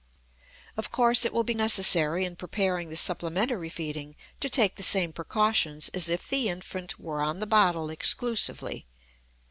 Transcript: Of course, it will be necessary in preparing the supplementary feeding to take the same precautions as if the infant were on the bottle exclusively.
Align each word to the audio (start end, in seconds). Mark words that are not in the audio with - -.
Of 0.77 0.91
course, 0.91 1.25
it 1.25 1.31
will 1.31 1.43
be 1.43 1.53
necessary 1.53 2.25
in 2.25 2.35
preparing 2.35 2.89
the 2.89 2.97
supplementary 2.97 3.69
feeding 3.69 4.15
to 4.39 4.49
take 4.49 4.73
the 4.75 4.81
same 4.81 5.13
precautions 5.13 5.89
as 5.89 6.09
if 6.09 6.27
the 6.27 6.49
infant 6.49 6.99
were 6.99 7.21
on 7.21 7.37
the 7.39 7.45
bottle 7.45 7.91
exclusively. 7.91 8.87